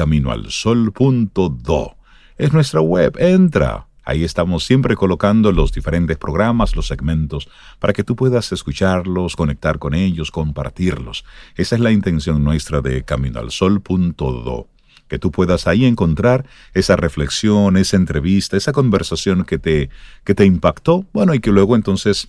caminoalsol.do. 0.00 1.96
Es 2.38 2.52
nuestra 2.54 2.80
web, 2.80 3.18
entra. 3.18 3.86
Ahí 4.02 4.24
estamos 4.24 4.64
siempre 4.64 4.96
colocando 4.96 5.52
los 5.52 5.72
diferentes 5.72 6.16
programas, 6.16 6.74
los 6.74 6.86
segmentos, 6.86 7.50
para 7.78 7.92
que 7.92 8.02
tú 8.02 8.16
puedas 8.16 8.50
escucharlos, 8.50 9.36
conectar 9.36 9.78
con 9.78 9.92
ellos, 9.92 10.30
compartirlos. 10.30 11.26
Esa 11.54 11.74
es 11.74 11.82
la 11.82 11.92
intención 11.92 12.42
nuestra 12.42 12.80
de 12.80 13.02
caminoalsol.do 13.02 14.68
que 15.06 15.18
tú 15.18 15.32
puedas 15.32 15.66
ahí 15.66 15.84
encontrar 15.84 16.46
esa 16.72 16.94
reflexión, 16.94 17.76
esa 17.76 17.96
entrevista, 17.96 18.56
esa 18.56 18.72
conversación 18.72 19.44
que 19.44 19.58
te, 19.58 19.90
que 20.24 20.36
te 20.36 20.46
impactó, 20.46 21.04
bueno, 21.12 21.34
y 21.34 21.40
que 21.40 21.50
luego 21.50 21.74
entonces 21.74 22.28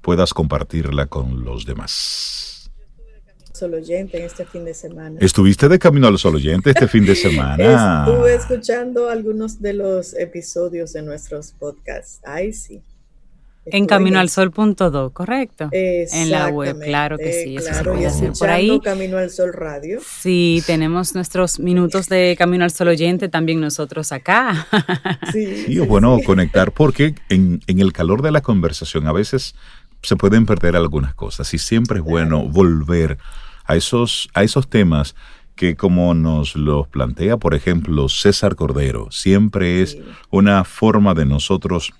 puedas 0.00 0.32
compartirla 0.32 1.06
con 1.06 1.44
los 1.44 1.66
demás. 1.66 2.51
Oyente 3.62 4.24
este 4.24 4.44
fin 4.44 4.64
de 4.64 4.74
semana. 4.74 5.18
¿Estuviste 5.20 5.68
de 5.68 5.78
camino 5.78 6.08
al 6.08 6.18
solo 6.18 6.36
oyente 6.36 6.70
este 6.70 6.88
fin 6.88 7.06
de 7.06 7.14
semana? 7.16 8.04
Estuve 8.06 8.34
escuchando 8.34 9.08
algunos 9.08 9.60
de 9.60 9.72
los 9.74 10.14
episodios 10.14 10.92
de 10.92 11.02
nuestros 11.02 11.52
podcasts. 11.52 12.20
Ay, 12.24 12.52
sí. 12.52 12.82
En 13.64 13.86
Camino 13.86 14.18
al 14.18 14.28
Sol.do, 14.28 15.10
correcto. 15.10 15.68
En 15.70 16.30
la 16.32 16.48
web, 16.48 16.80
claro 16.80 17.16
que 17.16 17.32
sí. 17.32 17.56
Claro, 17.56 17.96
y 17.96 18.36
por 18.36 18.50
ahí. 18.50 18.80
Camino 18.80 19.18
al 19.18 19.30
Sol 19.30 19.52
Radio. 19.52 20.00
Sí, 20.04 20.64
tenemos 20.66 21.14
nuestros 21.14 21.60
minutos 21.60 22.08
de 22.08 22.34
Camino 22.36 22.64
al 22.64 22.72
Sol 22.72 22.88
oyente 22.88 23.28
también 23.28 23.60
nosotros 23.60 24.10
acá. 24.12 24.66
Sí, 25.32 25.64
sí, 25.66 25.78
bueno, 25.78 26.18
conectar, 26.26 26.72
porque 26.72 27.14
en, 27.28 27.60
en, 27.66 27.80
el 27.80 27.92
calor 27.92 28.22
de 28.22 28.32
la 28.32 28.40
conversación 28.42 29.06
a 29.06 29.12
veces 29.12 29.54
se 30.02 30.16
pueden 30.16 30.44
perder 30.44 30.76
algunas 30.76 31.14
cosas 31.14 31.54
y 31.54 31.58
siempre 31.58 31.98
es 31.98 32.04
bueno 32.04 32.48
volver 32.48 33.18
a 33.64 33.76
esos, 33.76 34.28
a 34.34 34.42
esos 34.42 34.68
temas 34.68 35.14
que 35.54 35.76
como 35.76 36.14
nos 36.14 36.56
los 36.56 36.88
plantea, 36.88 37.36
por 37.36 37.54
ejemplo, 37.54 38.08
César 38.08 38.56
Cordero, 38.56 39.10
siempre 39.10 39.82
es 39.82 39.98
una 40.30 40.64
forma 40.64 41.14
de 41.14 41.26
nosotros 41.26 41.92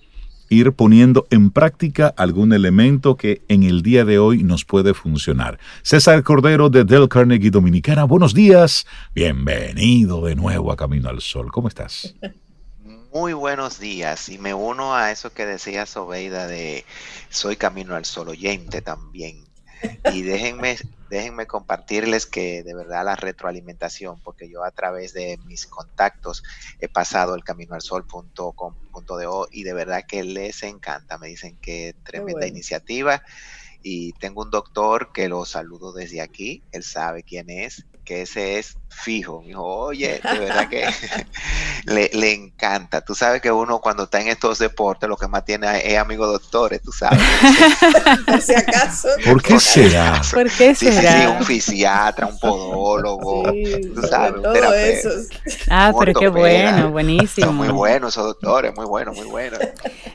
ir 0.48 0.72
poniendo 0.72 1.26
en 1.30 1.50
práctica 1.50 2.12
algún 2.16 2.52
elemento 2.52 3.16
que 3.16 3.42
en 3.48 3.62
el 3.62 3.82
día 3.82 4.04
de 4.04 4.18
hoy 4.18 4.42
nos 4.42 4.64
puede 4.64 4.94
funcionar. 4.94 5.58
César 5.82 6.22
Cordero 6.22 6.68
de 6.68 6.84
Del 6.84 7.08
Carnegie 7.08 7.50
Dominicana, 7.50 8.04
buenos 8.04 8.34
días, 8.34 8.86
bienvenido 9.14 10.24
de 10.24 10.34
nuevo 10.34 10.70
a 10.70 10.76
Camino 10.76 11.08
al 11.08 11.20
Sol, 11.20 11.50
¿cómo 11.50 11.68
estás? 11.68 12.14
Muy 13.12 13.32
buenos 13.32 13.78
días 13.78 14.28
y 14.28 14.38
me 14.38 14.54
uno 14.54 14.94
a 14.94 15.10
eso 15.10 15.32
que 15.32 15.44
decía 15.44 15.84
Sobeida 15.84 16.46
de 16.46 16.84
soy 17.28 17.56
Camino 17.56 17.94
al 17.94 18.04
Sol 18.04 18.28
oyente 18.28 18.80
también. 18.80 19.51
Y 20.12 20.22
déjenme, 20.22 20.76
déjenme 21.10 21.46
compartirles 21.46 22.26
que 22.26 22.62
de 22.62 22.74
verdad 22.74 23.04
la 23.04 23.16
retroalimentación, 23.16 24.20
porque 24.20 24.48
yo 24.48 24.64
a 24.64 24.70
través 24.70 25.12
de 25.12 25.38
mis 25.44 25.66
contactos 25.66 26.42
he 26.78 26.88
pasado 26.88 27.34
el 27.34 27.44
camino 27.44 27.74
al 27.74 27.82
sol.com.do 27.82 29.48
y 29.50 29.62
de 29.62 29.74
verdad 29.74 30.04
que 30.06 30.22
les 30.24 30.62
encanta. 30.62 31.18
Me 31.18 31.28
dicen 31.28 31.58
que 31.58 31.94
tremenda 32.04 32.46
iniciativa. 32.46 33.22
Y 33.82 34.12
tengo 34.14 34.42
un 34.42 34.50
doctor 34.50 35.10
que 35.12 35.28
lo 35.28 35.44
saludo 35.44 35.92
desde 35.92 36.20
aquí, 36.20 36.62
él 36.70 36.84
sabe 36.84 37.24
quién 37.24 37.50
es, 37.50 37.84
que 38.04 38.22
ese 38.22 38.58
es 38.58 38.76
fijo. 38.92 39.40
Me 39.40 39.48
dijo, 39.48 39.64
oye, 39.64 40.20
de 40.22 40.38
verdad 40.38 40.68
que 40.68 40.86
le, 41.84 42.32
encanta. 42.32 43.00
Tú 43.00 43.14
sabes 43.14 43.40
que 43.40 43.50
uno 43.50 43.80
cuando 43.80 44.04
está 44.04 44.20
en 44.20 44.28
estos 44.28 44.58
deportes 44.58 45.08
lo 45.08 45.16
que 45.16 45.26
más 45.26 45.44
tiene 45.44 45.66
es 45.84 45.98
amigos 45.98 46.30
doctores, 46.32 46.80
tú 46.82 46.92
sabes. 46.92 47.20
Por 48.26 48.40
si 48.40 48.54
acaso. 48.54 49.08
¿Por 49.24 49.42
qué 49.42 49.58
será? 49.58 50.20
¿Por 50.32 50.50
qué 50.50 50.74
será? 50.74 51.20
Sí, 51.22 51.26
un 51.26 51.44
fisiatra, 51.44 52.26
un 52.26 52.38
podólogo, 52.38 53.44
tú 53.94 54.02
sabes, 54.08 54.42
todo 54.42 54.74
eso. 54.74 55.08
Ah, 55.68 55.92
pero 55.98 56.12
qué 56.18 56.28
bueno, 56.28 56.90
buenísimo. 56.90 57.46
Son 57.46 57.56
muy 57.56 57.68
buenos 57.68 58.14
esos 58.14 58.24
doctores, 58.24 58.74
muy 58.76 58.86
buenos, 58.86 59.16
muy 59.16 59.26
buenos. 59.26 59.58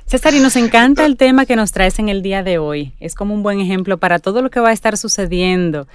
César, 0.06 0.34
y 0.34 0.40
nos 0.40 0.56
encanta 0.56 1.06
el 1.06 1.18
tema 1.18 1.46
que 1.46 1.56
nos 1.56 1.72
traes 1.72 2.00
en 2.00 2.10
el 2.10 2.22
día 2.22 2.44
de 2.44 2.60
hoy. 2.60 2.94
Es 3.00 3.16
como 3.16 3.34
un 3.34 3.44
buen 3.44 3.59
ejemplo 3.59 3.97
para 3.97 4.20
todo 4.20 4.42
lo 4.42 4.50
que 4.50 4.59
va 4.59 4.70
a 4.70 4.74
estar 4.74 4.97
sucediendo 4.97 5.88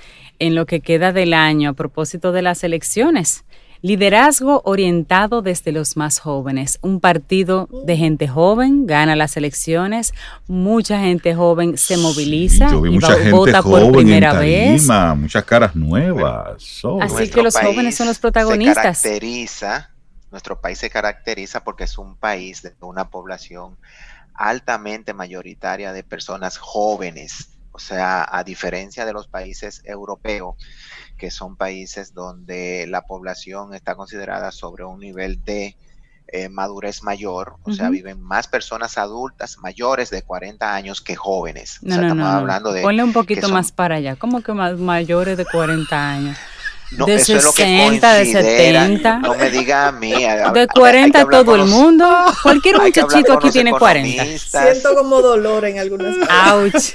en 0.42 0.56
lo 0.56 0.66
que 0.66 0.80
queda 0.80 1.12
del 1.12 1.34
año 1.34 1.70
a 1.70 1.72
propósito 1.72 2.32
de 2.32 2.42
las 2.42 2.64
elecciones. 2.64 3.44
Liderazgo 3.80 4.60
orientado 4.64 5.40
desde 5.40 5.70
los 5.70 5.96
más 5.96 6.18
jóvenes. 6.18 6.80
Un 6.82 6.98
partido 6.98 7.68
de 7.84 7.96
gente 7.96 8.26
joven 8.26 8.84
gana 8.86 9.14
las 9.14 9.36
elecciones, 9.36 10.12
mucha 10.48 10.98
gente 10.98 11.36
joven 11.36 11.78
se 11.78 11.96
moviliza 11.96 12.70
y 12.70 13.30
vota 13.30 13.62
por 13.62 13.92
primera 13.92 14.32
vez. 14.34 14.88
Muchas 15.16 15.44
caras 15.44 15.76
nuevas. 15.76 16.82
Así 17.00 17.30
que 17.30 17.42
los 17.42 17.56
jóvenes 17.56 17.96
son 17.96 18.08
los 18.08 18.18
protagonistas. 18.18 18.98
Se 18.98 19.10
caracteriza, 19.10 19.90
nuestro 20.32 20.60
país 20.60 20.78
se 20.78 20.90
caracteriza 20.90 21.62
porque 21.62 21.84
es 21.84 21.98
un 21.98 22.16
país 22.16 22.62
de 22.62 22.74
una 22.80 23.10
población 23.10 23.76
altamente 24.34 25.14
mayoritaria 25.14 25.92
de 25.92 26.02
personas 26.02 26.58
jóvenes 26.58 27.52
o 27.72 27.78
sea, 27.78 28.26
a 28.30 28.44
diferencia 28.44 29.04
de 29.04 29.12
los 29.12 29.26
países 29.26 29.82
europeos, 29.84 30.56
que 31.16 31.30
son 31.30 31.56
países 31.56 32.14
donde 32.14 32.86
la 32.86 33.02
población 33.02 33.74
está 33.74 33.94
considerada 33.94 34.52
sobre 34.52 34.84
un 34.84 35.00
nivel 35.00 35.42
de 35.44 35.76
eh, 36.28 36.48
madurez 36.48 37.02
mayor, 37.02 37.56
o 37.62 37.72
sea, 37.72 37.90
viven 37.90 38.20
más 38.20 38.48
personas 38.48 38.96
adultas 38.96 39.58
mayores 39.58 40.08
de 40.10 40.22
40 40.22 40.74
años 40.74 41.00
que 41.00 41.14
jóvenes. 41.14 41.78
No, 41.82 41.96
no, 41.96 42.02
estamos 42.02 42.26
hablando 42.26 42.72
de... 42.72 42.82
Ponle 42.82 43.02
un 43.02 43.12
poquito 43.12 43.48
más 43.50 43.72
para 43.72 43.96
allá, 43.96 44.16
¿cómo 44.16 44.42
que 44.42 44.52
más 44.52 44.78
mayores 44.78 45.36
de 45.36 45.44
40 45.44 46.10
años? 46.10 46.38
de 47.06 47.18
60, 47.18 48.14
de 48.14 48.26
70. 48.26 49.18
No 49.18 49.34
me 49.34 49.50
diga 49.50 49.88
a 49.88 49.92
mí. 49.92 50.12
de 50.54 50.68
40 50.68 51.26
todo 51.26 51.56
el 51.56 51.64
mundo. 51.64 52.06
Cualquier 52.42 52.80
muchachito 52.80 53.32
aquí 53.32 53.50
tiene 53.50 53.72
40. 53.72 54.24
Siento 54.38 54.94
como 54.94 55.20
dolor 55.20 55.64
en 55.64 55.78
algunas 55.78 56.16
Ouch. 56.52 56.94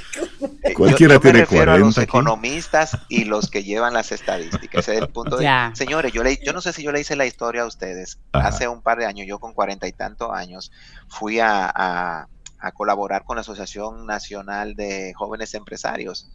Cualquiera 0.74 1.14
yo, 1.14 1.20
tiene 1.20 1.40
refiero 1.40 1.64
40 1.64 1.72
a 1.72 1.86
los 1.86 1.98
economistas 1.98 2.98
y 3.08 3.24
los 3.24 3.50
que 3.50 3.64
llevan 3.64 3.94
las 3.94 4.12
estadísticas. 4.12 4.80
Ese 4.88 4.96
es 4.96 5.02
el 5.02 5.08
punto 5.08 5.36
de. 5.36 5.70
Señores, 5.74 6.12
yo, 6.12 6.22
le, 6.22 6.38
yo 6.44 6.52
no 6.52 6.60
sé 6.60 6.72
si 6.72 6.82
yo 6.82 6.92
le 6.92 7.00
hice 7.00 7.16
la 7.16 7.26
historia 7.26 7.62
a 7.62 7.66
ustedes. 7.66 8.18
Hace 8.32 8.68
un 8.68 8.82
par 8.82 8.98
de 8.98 9.06
años, 9.06 9.26
yo 9.26 9.38
con 9.38 9.52
cuarenta 9.52 9.86
y 9.86 9.92
tantos 9.92 10.30
años, 10.32 10.70
fui 11.08 11.40
a, 11.40 11.70
a, 11.74 12.28
a 12.58 12.72
colaborar 12.72 13.24
con 13.24 13.36
la 13.36 13.42
Asociación 13.42 14.06
Nacional 14.06 14.74
de 14.74 15.12
Jóvenes 15.14 15.54
Empresarios 15.54 16.28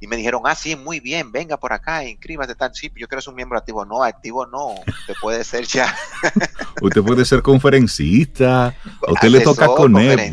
y 0.00 0.06
me 0.06 0.16
dijeron, 0.16 0.42
ah, 0.44 0.54
sí, 0.54 0.76
muy 0.76 1.00
bien, 1.00 1.32
venga 1.32 1.56
por 1.56 1.72
acá, 1.72 2.04
inscríbase 2.04 2.54
tal. 2.54 2.74
Sí, 2.74 2.92
yo 2.96 3.08
quiero 3.08 3.22
ser 3.22 3.30
un 3.30 3.36
miembro 3.36 3.58
activo. 3.58 3.84
No, 3.84 4.02
activo 4.02 4.46
no, 4.46 4.68
usted 4.68 5.14
puede 5.20 5.42
ser 5.44 5.64
ya. 5.66 5.94
usted 6.82 7.02
puede 7.02 7.24
ser 7.24 7.42
conferencista, 7.42 8.74
a 9.06 9.12
usted 9.12 9.28
le 9.28 9.40
toca 9.40 9.66
con 9.66 9.96
él. 9.96 10.30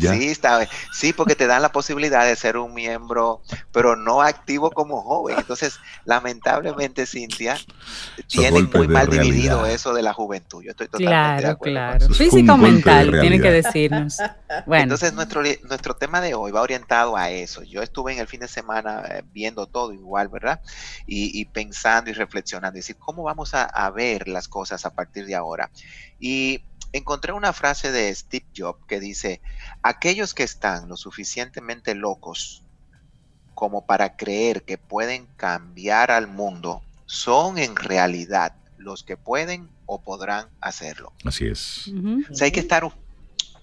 Sí, 0.92 1.12
porque 1.12 1.34
te 1.34 1.46
dan 1.46 1.62
la 1.62 1.72
posibilidad 1.72 2.26
de 2.26 2.36
ser 2.36 2.56
un 2.56 2.74
miembro, 2.74 3.40
pero 3.72 3.96
no 3.96 4.22
activo 4.22 4.70
como 4.70 5.02
joven. 5.02 5.36
Entonces, 5.38 5.78
lamentablemente, 6.04 7.06
Cintia, 7.06 7.58
tienen 8.28 8.70
muy 8.72 8.88
mal 8.88 9.08
dividido 9.08 9.66
eso 9.66 9.94
de 9.94 10.02
la 10.02 10.12
juventud. 10.12 10.62
Yo 10.62 10.70
estoy 10.70 10.88
totalmente 10.88 11.10
claro, 11.10 11.42
de 11.42 11.48
acuerdo. 11.48 11.74
Claro, 11.74 12.14
Físico 12.14 12.56
mental, 12.56 13.18
tiene 13.20 13.40
que 13.40 13.50
decirnos. 13.50 14.18
Bueno. 14.66 14.84
Entonces, 14.84 15.12
nuestro, 15.14 15.42
nuestro 15.68 15.94
tema 15.94 16.20
de 16.20 16.34
hoy 16.34 16.52
va 16.52 16.60
orientado 16.60 17.16
a 17.16 17.30
eso. 17.30 17.62
Yo 17.62 17.82
estuve 17.82 18.12
en 18.12 18.18
el 18.18 18.26
fin 18.26 18.40
de 18.40 18.48
semana 18.48 19.02
eh, 19.08 19.22
viendo 19.54 19.66
todo 19.66 19.92
igual, 19.92 20.28
¿verdad? 20.28 20.60
Y, 21.06 21.44
pensando 21.46 22.10
y 22.10 22.12
reflexionando, 22.12 22.76
y 22.76 22.80
decir, 22.80 22.96
¿cómo 22.96 23.22
vamos 23.22 23.54
a, 23.54 23.64
a 23.64 23.90
ver 23.90 24.28
las 24.28 24.48
cosas 24.48 24.84
a 24.84 24.94
partir 24.94 25.26
de 25.26 25.34
ahora? 25.34 25.70
Y 26.18 26.62
encontré 26.92 27.32
una 27.32 27.52
frase 27.52 27.92
de 27.92 28.14
Steve 28.14 28.46
Jobs 28.56 28.84
que 28.86 29.00
dice, 29.00 29.40
aquellos 29.82 30.34
que 30.34 30.42
están 30.42 30.88
lo 30.88 30.96
suficientemente 30.96 31.94
locos 31.94 32.64
como 33.54 33.86
para 33.86 34.16
creer 34.16 34.64
que 34.64 34.78
pueden 34.78 35.26
cambiar 35.36 36.10
al 36.10 36.26
mundo, 36.26 36.82
son 37.06 37.58
en 37.58 37.76
realidad 37.76 38.56
los 38.78 39.04
que 39.04 39.16
pueden 39.16 39.70
o 39.86 40.02
podrán 40.02 40.48
hacerlo. 40.60 41.12
Así 41.24 41.46
es. 41.46 41.88
O 42.30 42.34
sea, 42.34 42.46
hay 42.46 42.52
que 42.52 42.60
estar 42.60 42.84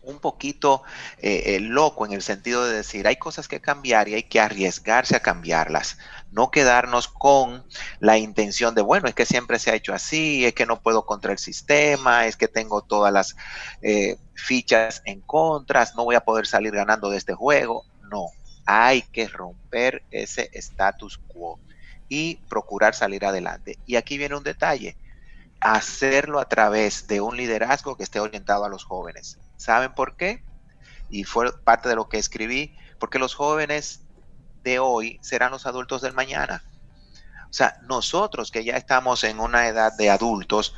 un 0.04 0.20
poquito 0.20 0.84
eh, 1.20 1.56
eh, 1.56 1.60
loco 1.60 2.06
en 2.06 2.14
el 2.14 2.22
sentido 2.22 2.66
de 2.66 2.76
decir, 2.76 3.08
hay 3.08 3.18
cosas 3.18 3.48
que 3.48 3.62
cambiar 3.62 4.08
y 4.08 4.16
hay 4.16 4.24
que 4.24 4.40
arriesgarse 4.40 5.16
a 5.16 5.22
cambiarlas, 5.22 5.98
no 6.32 6.50
quedarnos 6.50 7.08
con 7.08 7.64
la 8.00 8.18
intención 8.18 8.74
de, 8.74 8.82
bueno, 8.82 9.08
es 9.08 9.16
que 9.16 9.26
siempre 9.26 9.60
se 9.60 9.72
ha 9.72 9.76
hecho 9.76 9.94
así, 9.94 10.46
es 10.46 10.54
que 10.54 10.66
no 10.66 10.82
puedo 10.82 11.06
contra 11.06 11.32
el 11.32 11.38
sistema, 11.38 12.26
es 12.26 12.38
que 12.38 12.48
tengo 12.48 12.82
todas 12.82 13.14
las 13.14 13.36
eh, 13.82 14.18
fichas 14.34 15.02
en 15.06 15.22
contra, 15.22 15.88
no 15.96 16.06
voy 16.06 16.16
a 16.16 16.22
poder 16.22 16.48
salir 16.48 16.72
ganando 16.72 17.10
de 17.10 17.18
este 17.18 17.34
juego. 17.34 17.86
No, 18.10 18.28
hay 18.66 19.04
que 19.04 19.28
romper 19.28 20.04
ese 20.12 20.50
status 20.54 21.20
quo 21.28 21.60
y 22.10 22.36
procurar 22.50 22.96
salir 22.96 23.26
adelante. 23.26 23.78
Y 23.86 23.96
aquí 23.96 24.18
viene 24.18 24.36
un 24.36 24.44
detalle, 24.44 24.98
hacerlo 25.60 26.40
a 26.40 26.46
través 26.46 27.08
de 27.08 27.22
un 27.22 27.38
liderazgo 27.38 27.96
que 27.96 28.04
esté 28.04 28.20
orientado 28.20 28.66
a 28.66 28.70
los 28.70 28.84
jóvenes. 28.84 29.38
¿Saben 29.62 29.94
por 29.94 30.16
qué? 30.16 30.44
Y 31.12 31.24
fue 31.24 31.54
parte 31.64 31.88
de 31.88 31.96
lo 31.96 32.10
que 32.10 32.18
escribí, 32.18 32.76
porque 32.98 33.20
los 33.20 33.36
jóvenes 33.36 34.02
de 34.64 34.80
hoy 34.80 35.20
serán 35.22 35.52
los 35.52 35.68
adultos 35.68 36.02
del 36.02 36.14
mañana. 36.14 36.64
O 37.48 37.54
sea, 37.54 37.78
nosotros 37.84 38.50
que 38.50 38.64
ya 38.64 38.76
estamos 38.76 39.24
en 39.24 39.40
una 39.40 39.68
edad 39.68 39.96
de 39.96 40.10
adultos, 40.10 40.74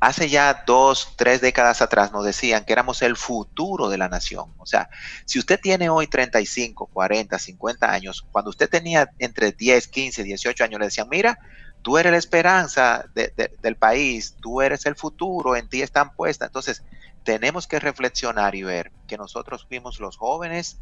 hace 0.00 0.30
ya 0.30 0.64
dos, 0.66 1.16
tres 1.16 1.42
décadas 1.42 1.82
atrás 1.82 2.10
nos 2.10 2.24
decían 2.24 2.64
que 2.64 2.72
éramos 2.72 3.02
el 3.02 3.14
futuro 3.14 3.90
de 3.90 3.98
la 3.98 4.08
nación. 4.08 4.54
O 4.56 4.64
sea, 4.64 4.88
si 5.26 5.38
usted 5.38 5.60
tiene 5.60 5.90
hoy 5.90 6.06
35, 6.06 6.86
40, 6.86 7.38
50 7.38 7.92
años, 7.92 8.24
cuando 8.32 8.48
usted 8.48 8.70
tenía 8.70 9.10
entre 9.18 9.52
10, 9.52 9.86
15, 9.86 10.22
18 10.22 10.64
años, 10.64 10.80
le 10.80 10.86
decían, 10.86 11.08
mira, 11.10 11.38
tú 11.82 11.98
eres 11.98 12.12
la 12.12 12.18
esperanza 12.18 13.04
del 13.14 13.76
país, 13.76 14.34
tú 14.40 14.62
eres 14.62 14.86
el 14.86 14.96
futuro, 14.96 15.56
en 15.56 15.68
ti 15.68 15.82
están 15.82 16.14
puestas. 16.14 16.48
Entonces, 16.48 16.82
tenemos 17.28 17.66
que 17.66 17.78
reflexionar 17.78 18.54
y 18.54 18.62
ver 18.62 18.90
que 19.06 19.18
nosotros 19.18 19.66
fuimos 19.68 20.00
los 20.00 20.16
jóvenes 20.16 20.78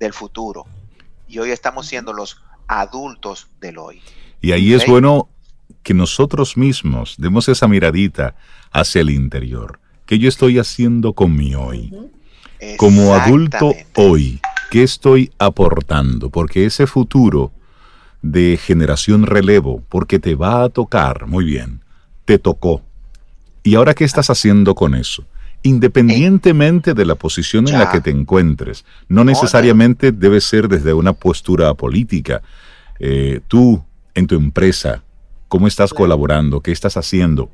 del 0.00 0.12
futuro 0.12 0.66
y 1.28 1.38
hoy 1.38 1.52
estamos 1.52 1.86
siendo 1.86 2.12
los 2.12 2.42
adultos 2.66 3.46
del 3.60 3.78
hoy. 3.78 4.02
Y 4.40 4.50
ahí 4.50 4.74
es 4.74 4.84
bueno 4.88 5.28
que 5.84 5.94
nosotros 5.94 6.56
mismos 6.56 7.14
demos 7.16 7.48
esa 7.48 7.68
miradita 7.68 8.34
hacia 8.72 9.02
el 9.02 9.10
interior. 9.10 9.78
¿Qué 10.04 10.18
yo 10.18 10.28
estoy 10.28 10.58
haciendo 10.58 11.12
con 11.12 11.36
mi 11.36 11.54
hoy? 11.54 11.94
Como 12.76 13.14
adulto 13.14 13.72
hoy, 13.94 14.40
¿qué 14.72 14.82
estoy 14.82 15.30
aportando? 15.38 16.28
Porque 16.28 16.66
ese 16.66 16.88
futuro 16.88 17.52
de 18.20 18.58
generación 18.60 19.26
relevo, 19.26 19.84
porque 19.88 20.18
te 20.18 20.34
va 20.34 20.64
a 20.64 20.70
tocar, 20.70 21.28
muy 21.28 21.44
bien, 21.44 21.84
te 22.24 22.40
tocó. 22.40 22.82
¿Y 23.62 23.76
ahora 23.76 23.94
qué 23.94 24.02
estás 24.02 24.28
haciendo 24.28 24.74
con 24.74 24.96
eso? 24.96 25.24
Independientemente 25.68 26.94
de 26.94 27.04
la 27.04 27.14
posición 27.14 27.68
en 27.68 27.78
la 27.78 27.90
que 27.90 28.00
te 28.00 28.08
encuentres, 28.08 28.86
no 29.06 29.22
necesariamente 29.22 30.12
debe 30.12 30.40
ser 30.40 30.66
desde 30.66 30.94
una 30.94 31.12
postura 31.12 31.74
política. 31.74 32.40
Eh, 32.98 33.40
tú, 33.48 33.84
en 34.14 34.26
tu 34.26 34.34
empresa, 34.34 35.02
¿cómo 35.46 35.68
estás 35.68 35.92
colaborando? 35.92 36.62
¿Qué 36.62 36.72
estás 36.72 36.96
haciendo? 36.96 37.50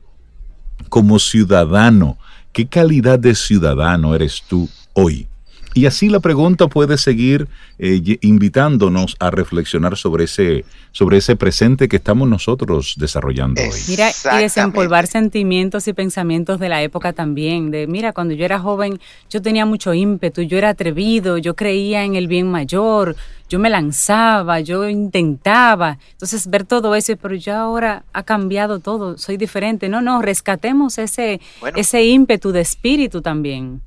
Como 0.88 1.18
ciudadano, 1.18 2.16
¿qué 2.52 2.68
calidad 2.68 3.18
de 3.18 3.34
ciudadano 3.34 4.14
eres 4.14 4.44
tú 4.46 4.68
hoy? 4.92 5.26
Y 5.74 5.86
así 5.86 6.08
la 6.08 6.20
pregunta 6.20 6.68
puede 6.68 6.96
seguir 6.98 7.48
eh, 7.80 8.18
invitándonos 8.20 9.16
a 9.18 9.32
reflexionar 9.32 9.96
sobre 9.96 10.24
ese, 10.24 10.64
sobre 10.92 11.16
ese 11.16 11.34
presente 11.34 11.88
que 11.88 11.96
estamos 11.96 12.28
nosotros 12.28 12.94
desarrollando 12.96 13.60
hoy. 13.60 13.80
Mira, 13.88 14.10
y 14.36 14.38
desempolvar 14.38 15.08
sentimientos 15.08 15.88
y 15.88 15.92
pensamientos 15.92 16.60
de 16.60 16.68
la 16.68 16.80
época 16.82 17.12
también. 17.12 17.72
De 17.72 17.88
mira, 17.88 18.12
cuando 18.12 18.34
yo 18.34 18.44
era 18.44 18.60
joven, 18.60 19.00
yo 19.28 19.42
tenía 19.42 19.66
mucho 19.66 19.92
ímpetu, 19.92 20.42
yo 20.42 20.58
era 20.58 20.68
atrevido, 20.68 21.38
yo 21.38 21.56
creía 21.56 22.04
en 22.04 22.14
el 22.14 22.28
bien 22.28 22.48
mayor, 22.48 23.16
yo 23.48 23.58
me 23.58 23.68
lanzaba, 23.68 24.60
yo 24.60 24.88
intentaba. 24.88 25.98
Entonces, 26.12 26.48
ver 26.48 26.64
todo 26.64 26.94
eso, 26.94 27.16
pero 27.20 27.34
ya 27.34 27.62
ahora 27.62 28.04
ha 28.12 28.22
cambiado 28.22 28.78
todo, 28.78 29.18
soy 29.18 29.36
diferente. 29.36 29.88
No, 29.88 30.00
no, 30.00 30.22
rescatemos 30.22 30.98
ese, 30.98 31.40
ese 31.74 32.04
ímpetu 32.04 32.52
de 32.52 32.60
espíritu 32.60 33.20
también 33.22 33.82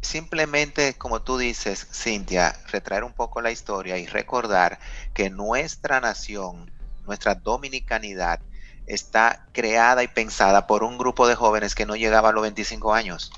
simplemente, 0.00 0.94
como 0.94 1.22
tú 1.22 1.38
dices, 1.38 1.88
Cintia, 1.92 2.54
retraer 2.70 3.04
un 3.04 3.12
poco 3.12 3.40
la 3.40 3.50
historia 3.50 3.98
y 3.98 4.06
recordar 4.06 4.78
que 5.14 5.30
nuestra 5.30 6.00
nación, 6.00 6.70
nuestra 7.04 7.34
dominicanidad, 7.34 8.40
está 8.86 9.46
creada 9.52 10.02
y 10.02 10.08
pensada 10.08 10.66
por 10.66 10.84
un 10.84 10.98
grupo 10.98 11.26
de 11.26 11.34
jóvenes 11.34 11.74
que 11.74 11.86
no 11.86 11.96
llegaba 11.96 12.30
a 12.30 12.32
los 12.32 12.42
25 12.42 12.94
años. 12.94 13.32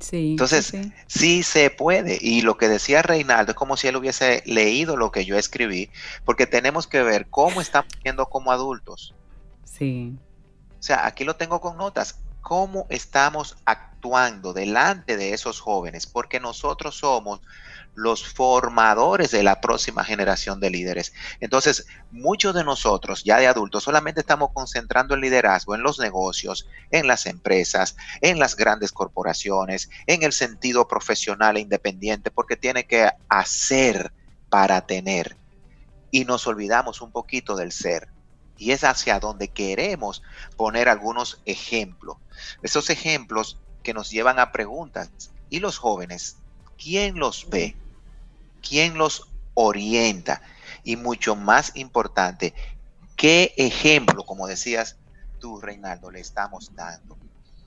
Sí, 0.00 0.30
Entonces, 0.30 0.72
sí. 1.06 1.42
se 1.42 1.70
puede. 1.70 2.18
Y 2.20 2.42
lo 2.42 2.56
que 2.56 2.68
decía 2.68 3.02
Reinaldo 3.02 3.52
es 3.52 3.56
como 3.56 3.76
si 3.76 3.88
él 3.88 3.96
hubiese 3.96 4.42
leído 4.46 4.96
lo 4.96 5.10
que 5.10 5.24
yo 5.24 5.36
escribí, 5.36 5.90
porque 6.24 6.46
tenemos 6.46 6.86
que 6.86 7.02
ver 7.02 7.28
cómo 7.28 7.60
estamos 7.60 7.92
siendo 8.02 8.26
como 8.26 8.52
adultos. 8.52 9.14
Sí. 9.64 10.16
O 10.78 10.82
sea, 10.82 11.06
aquí 11.06 11.24
lo 11.24 11.36
tengo 11.36 11.60
con 11.60 11.76
notas 11.76 12.20
cómo 12.48 12.86
estamos 12.88 13.58
actuando 13.66 14.54
delante 14.54 15.18
de 15.18 15.34
esos 15.34 15.60
jóvenes, 15.60 16.06
porque 16.06 16.40
nosotros 16.40 16.96
somos 16.96 17.42
los 17.94 18.26
formadores 18.26 19.32
de 19.32 19.42
la 19.42 19.60
próxima 19.60 20.02
generación 20.02 20.58
de 20.58 20.70
líderes. 20.70 21.12
Entonces, 21.40 21.86
muchos 22.10 22.54
de 22.54 22.64
nosotros, 22.64 23.22
ya 23.22 23.36
de 23.36 23.48
adultos, 23.48 23.84
solamente 23.84 24.20
estamos 24.20 24.52
concentrando 24.54 25.14
el 25.14 25.20
liderazgo 25.20 25.74
en 25.74 25.82
los 25.82 25.98
negocios, 25.98 26.66
en 26.90 27.06
las 27.06 27.26
empresas, 27.26 27.98
en 28.22 28.38
las 28.38 28.56
grandes 28.56 28.92
corporaciones, 28.92 29.90
en 30.06 30.22
el 30.22 30.32
sentido 30.32 30.88
profesional 30.88 31.58
e 31.58 31.60
independiente, 31.60 32.30
porque 32.30 32.56
tiene 32.56 32.86
que 32.86 33.10
hacer 33.28 34.10
para 34.48 34.86
tener. 34.86 35.36
Y 36.10 36.24
nos 36.24 36.46
olvidamos 36.46 37.02
un 37.02 37.12
poquito 37.12 37.56
del 37.56 37.72
ser 37.72 38.08
y 38.58 38.72
es 38.72 38.84
hacia 38.84 39.20
donde 39.20 39.48
queremos 39.48 40.22
poner 40.56 40.88
algunos 40.88 41.40
ejemplos. 41.46 42.16
Esos 42.62 42.90
ejemplos 42.90 43.58
que 43.82 43.94
nos 43.94 44.10
llevan 44.10 44.38
a 44.38 44.52
preguntas. 44.52 45.10
¿Y 45.48 45.60
los 45.60 45.78
jóvenes? 45.78 46.36
¿Quién 46.76 47.18
los 47.18 47.48
ve? 47.48 47.76
¿Quién 48.60 48.98
los 48.98 49.28
orienta? 49.54 50.42
Y 50.84 50.96
mucho 50.96 51.36
más 51.36 51.72
importante, 51.76 52.52
¿qué 53.16 53.54
ejemplo, 53.56 54.24
como 54.24 54.46
decías 54.46 54.96
tú, 55.38 55.60
Reinaldo, 55.60 56.10
le 56.10 56.20
estamos 56.20 56.74
dando? 56.74 57.16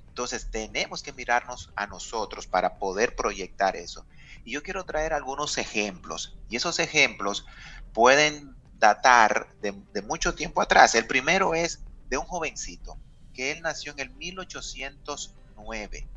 Entonces 0.09 0.49
tenemos 0.51 1.01
que 1.01 1.13
mirarnos 1.13 1.71
a 1.75 1.87
nosotros 1.87 2.45
para 2.45 2.75
poder 2.75 3.15
proyectar 3.15 3.77
eso. 3.77 4.05
Y 4.43 4.51
yo 4.51 4.61
quiero 4.61 4.83
traer 4.83 5.13
algunos 5.13 5.57
ejemplos. 5.57 6.35
Y 6.49 6.57
esos 6.57 6.79
ejemplos 6.79 7.45
pueden 7.93 8.55
datar 8.81 9.47
de, 9.61 10.01
mucho 10.01 10.35
tiempo 10.35 10.61
atrás. 10.61 10.95
El 10.95 11.05
primero 11.05 11.53
es 11.53 11.79
de 12.09 12.17
un 12.17 12.25
jovencito, 12.25 12.97
que 13.33 13.51
él 13.51 13.61
nació 13.61 13.93
en 13.93 13.99
el 13.99 14.09
1809. 14.09 16.07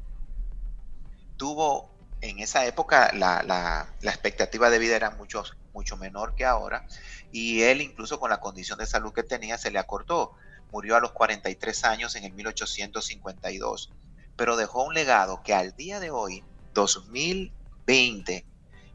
Tuvo 1.36 1.90
en 2.22 2.38
esa 2.38 2.64
época 2.64 3.12
la, 3.12 3.86
expectativa 4.02 4.70
de 4.70 4.78
vida 4.78 4.96
era 4.96 5.10
mucho, 5.10 5.44
mucho 5.74 5.98
menor 5.98 6.34
que 6.34 6.46
ahora 6.46 6.86
y 7.30 7.62
él 7.62 7.82
incluso 7.82 8.18
con 8.18 8.30
la 8.30 8.40
condición 8.40 8.78
de 8.78 8.86
salud 8.86 9.12
que 9.12 9.22
tenía 9.22 9.58
se 9.58 9.70
le 9.70 9.78
acortó. 9.78 10.32
Murió 10.72 10.96
a 10.96 11.00
los 11.00 11.12
43 11.12 11.84
años 11.84 12.16
en 12.16 12.24
el 12.24 12.32
1852, 12.32 13.92
pero 14.36 14.56
dejó 14.56 14.84
un 14.84 14.94
legado 14.94 15.42
que 15.42 15.52
al 15.54 15.76
día 15.76 16.00
de 16.00 16.10
hoy, 16.10 16.42
2020, 16.72 18.46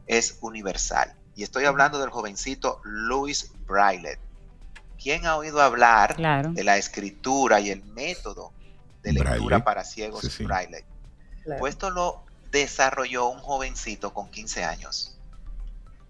es 0.06 0.38
universal. 0.40 1.19
Y 1.40 1.42
estoy 1.42 1.64
hablando 1.64 1.98
del 1.98 2.10
jovencito 2.10 2.82
Louis 2.84 3.50
Braille. 3.66 4.18
¿Quién 5.02 5.24
ha 5.24 5.38
oído 5.38 5.62
hablar 5.62 6.14
de 6.52 6.64
la 6.64 6.76
escritura 6.76 7.60
y 7.60 7.70
el 7.70 7.82
método 7.82 8.52
de 9.02 9.14
lectura 9.14 9.64
para 9.64 9.82
ciegos 9.82 10.38
Braille? 10.44 10.84
Pues 11.58 11.72
esto 11.72 11.88
lo 11.88 12.26
desarrolló 12.50 13.28
un 13.28 13.38
jovencito 13.38 14.12
con 14.12 14.30
15 14.30 14.64
años 14.64 15.18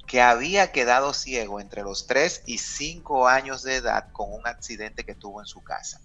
que 0.08 0.20
había 0.20 0.72
quedado 0.72 1.14
ciego 1.14 1.60
entre 1.60 1.84
los 1.84 2.08
3 2.08 2.42
y 2.46 2.58
5 2.58 3.28
años 3.28 3.62
de 3.62 3.76
edad 3.76 4.10
con 4.10 4.32
un 4.32 4.48
accidente 4.48 5.04
que 5.04 5.14
tuvo 5.14 5.40
en 5.40 5.46
su 5.46 5.62
casa. 5.62 6.00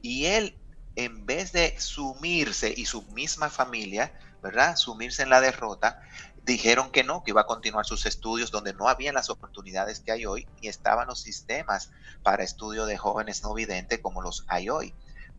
Y 0.00 0.24
él, 0.24 0.56
en 0.96 1.26
vez 1.26 1.52
de 1.52 1.78
sumirse 1.78 2.72
y 2.74 2.86
su 2.86 3.02
misma 3.08 3.50
familia, 3.50 4.18
¿verdad? 4.42 4.76
Sumirse 4.76 5.22
en 5.22 5.28
la 5.28 5.42
derrota, 5.42 6.02
dijeron 6.44 6.90
que 6.90 7.04
no, 7.04 7.22
que 7.22 7.30
iba 7.30 7.42
a 7.42 7.46
continuar 7.46 7.86
sus 7.86 8.06
estudios 8.06 8.50
donde 8.50 8.74
no 8.74 8.88
habían 8.88 9.14
las 9.14 9.30
oportunidades 9.30 10.00
que 10.00 10.12
hay 10.12 10.26
hoy 10.26 10.46
ni 10.60 10.68
estaban 10.68 11.08
los 11.08 11.20
sistemas 11.20 11.90
para 12.22 12.44
estudio 12.44 12.86
de 12.86 12.96
jóvenes 12.96 13.42
no 13.42 13.54
videntes 13.54 14.00
como 14.00 14.22
los 14.22 14.44
hay 14.48 14.68
hoy. 14.68 14.94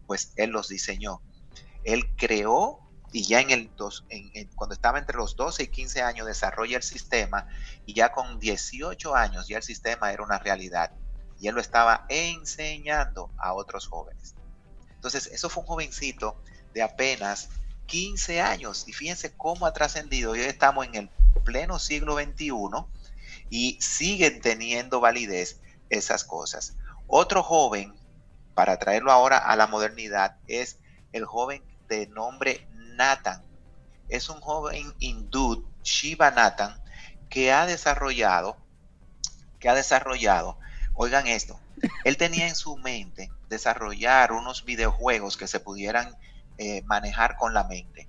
Pues 0.08 0.34
él 0.36 0.52
los 0.52 0.70
diseñó. 0.70 1.22
Él 1.84 2.10
creó 2.16 2.80
y 3.12 3.24
ya 3.24 3.42
en 3.42 3.52
el 3.52 3.76
dos, 3.76 4.06
cuando 4.56 4.74
estaba 4.74 4.98
entre 4.98 5.18
los 5.18 5.36
12 5.36 5.64
y 5.64 5.68
15 5.68 6.02
años 6.02 6.26
desarrolla 6.26 6.78
el 6.78 6.84
sistema 6.84 7.48
y 7.86 7.94
ya 7.94 8.12
con 8.12 8.40
18 8.40 9.16
años 9.16 9.48
ya 9.48 9.58
el 9.58 9.64
sistema 9.64 10.12
era 10.12 10.24
una 10.24 10.40
realidad 10.40 10.92
y 11.40 11.48
él 11.48 11.56
lo 11.56 11.62
estaba 11.62 12.06
enseñando 12.10 13.30
a 13.38 13.54
otros 13.54 13.88
jóvenes. 13.88 14.34
Entonces, 14.96 15.28
eso 15.28 15.50
fue 15.50 15.62
un 15.62 15.68
jovencito 15.68 16.42
de 16.74 16.82
apenas 16.82 17.50
15 17.86 18.42
años. 18.42 18.86
Y 18.88 18.94
fíjense 18.94 19.34
cómo 19.34 19.66
ha 19.66 19.74
trascendido. 19.74 20.32
Hoy 20.32 20.42
estamos 20.42 20.86
en 20.88 20.96
el 20.96 21.10
pleno 21.44 21.80
siglo 21.80 22.16
XXI 22.16 22.52
y 23.50 23.78
siguen 23.82 24.42
teniendo 24.42 25.00
validez 25.00 25.60
esas 25.90 26.24
cosas. 26.24 26.76
Otro 27.08 27.44
joven, 27.44 27.94
para 28.54 28.80
traerlo 28.80 29.12
ahora 29.12 29.38
a 29.38 29.56
la 29.56 29.68
modernidad, 29.68 30.38
es 30.48 30.78
el 31.12 31.26
joven 31.26 31.62
de 31.88 32.08
nombre 32.08 32.68
Nathan. 32.96 33.42
Es 34.10 34.30
un 34.30 34.40
joven 34.42 34.94
hindú, 35.00 35.66
Shiva 35.84 36.32
Nathan, 36.32 36.82
que 37.30 37.52
ha 37.52 37.66
desarrollado, 37.66 38.58
que 39.60 39.70
ha 39.70 39.74
desarrollado, 39.74 40.58
oigan 40.94 41.28
esto, 41.28 41.60
él 42.04 42.18
tenía 42.18 42.48
en 42.48 42.56
su 42.56 42.78
mente 42.78 43.32
desarrollar 43.50 44.32
unos 44.32 44.66
videojuegos 44.66 45.38
que 45.38 45.48
se 45.48 45.60
pudieran 45.60 46.16
eh, 46.64 46.84
manejar 46.86 47.36
con 47.38 47.54
la 47.54 47.64
mente. 47.64 48.08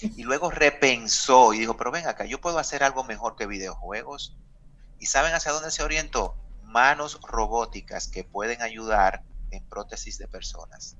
Y 0.00 0.24
luego 0.24 0.50
repensó 0.50 1.54
y 1.54 1.60
dijo, 1.60 1.76
pero 1.76 1.90
ven 1.90 2.06
acá, 2.06 2.24
yo 2.24 2.40
puedo 2.40 2.58
hacer 2.58 2.82
algo 2.82 3.04
mejor 3.04 3.36
que 3.36 3.46
videojuegos. 3.46 4.36
¿Y 4.98 5.06
saben 5.06 5.34
hacia 5.34 5.52
dónde 5.52 5.70
se 5.70 5.82
orientó? 5.82 6.36
manos 6.74 7.20
robóticas 7.22 8.08
que 8.08 8.24
pueden 8.24 8.60
ayudar 8.60 9.22
en 9.52 9.64
prótesis 9.66 10.18
de 10.18 10.26
personas. 10.26 10.96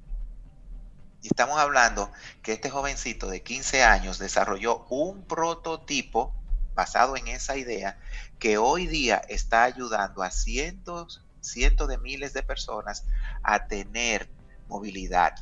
Y 1.21 1.27
estamos 1.27 1.59
hablando 1.59 2.13
que 2.43 2.53
este 2.53 2.71
jovencito 2.71 3.27
de 3.27 3.43
15 3.43 3.83
años 3.83 4.21
desarrolló 4.21 4.87
un 4.89 5.25
prototipo 5.25 6.33
basado 6.75 7.17
en 7.17 7.27
esa 7.27 7.57
idea 7.57 7.99
que 8.39 8.57
hoy 8.57 8.87
día 8.87 9.17
está 9.29 9.65
ayudando 9.65 10.23
a 10.23 10.31
cientos, 10.31 11.25
cientos 11.41 11.89
de 11.89 11.99
miles 11.99 12.35
de 12.35 12.45
personas 12.45 13.05
a 13.43 13.67
tener 13.67 14.31
movilidad. 14.69 15.35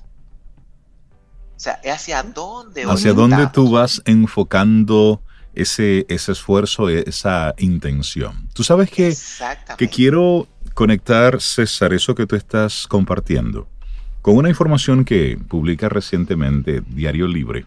Sea, 1.62 1.78
¿hacia 1.94 2.24
dónde? 2.24 2.82
¿Hacia 2.82 3.12
dónde 3.12 3.46
tú 3.52 3.70
vas 3.70 4.02
enfocando 4.04 5.22
ese, 5.54 6.06
ese 6.08 6.32
esfuerzo, 6.32 6.88
esa 6.88 7.54
intención? 7.56 8.48
Tú 8.52 8.64
sabes 8.64 8.90
que, 8.90 9.14
que 9.78 9.88
quiero 9.88 10.48
conectar, 10.74 11.40
César, 11.40 11.92
eso 11.92 12.16
que 12.16 12.26
tú 12.26 12.34
estás 12.34 12.88
compartiendo 12.88 13.68
con 14.22 14.36
una 14.36 14.48
información 14.48 15.04
que 15.04 15.38
publica 15.48 15.88
recientemente 15.88 16.82
Diario 16.84 17.28
Libre 17.28 17.64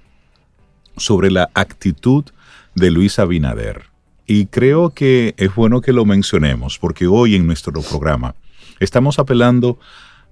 sobre 0.98 1.32
la 1.32 1.50
actitud 1.54 2.25
de 2.74 2.92
Luis 2.92 3.18
Abinader. 3.18 3.86
Y 4.28 4.48
creo 4.48 4.90
que 4.90 5.36
es 5.38 5.56
bueno 5.56 5.80
que 5.80 5.94
lo 5.94 6.04
mencionemos 6.04 6.80
porque 6.80 7.08
hoy 7.08 7.36
en 7.36 7.48
nuestro 7.48 7.82
programa 7.82 8.36
estamos 8.82 9.20
apelando 9.20 9.80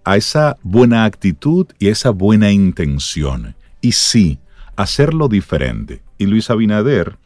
a 0.03 0.17
esa 0.17 0.57
buena 0.63 1.05
actitud 1.05 1.67
y 1.79 1.87
esa 1.87 2.09
buena 2.09 2.51
intención. 2.51 3.55
Y 3.81 3.93
sí, 3.93 4.39
hacerlo 4.75 5.27
diferente. 5.27 6.01
Y 6.17 6.25
Luis 6.25 6.49
Abinader, 6.49 7.17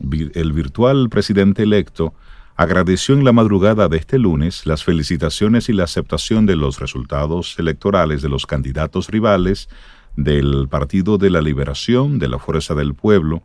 el 0.00 0.52
virtual 0.52 1.08
presidente 1.08 1.62
electo, 1.62 2.14
agradeció 2.56 3.14
en 3.14 3.24
la 3.24 3.32
madrugada 3.32 3.88
de 3.88 3.96
este 3.96 4.18
lunes 4.18 4.66
las 4.66 4.84
felicitaciones 4.84 5.68
y 5.68 5.72
la 5.72 5.84
aceptación 5.84 6.46
de 6.46 6.56
los 6.56 6.78
resultados 6.78 7.56
electorales 7.58 8.22
de 8.22 8.28
los 8.28 8.46
candidatos 8.46 9.08
rivales 9.08 9.68
del 10.16 10.68
Partido 10.68 11.18
de 11.18 11.30
la 11.30 11.40
Liberación, 11.40 12.18
de 12.18 12.28
la 12.28 12.38
Fuerza 12.38 12.74
del 12.74 12.94
Pueblo, 12.94 13.42